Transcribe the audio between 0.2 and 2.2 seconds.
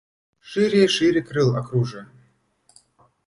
Шире и шире крыл окружие.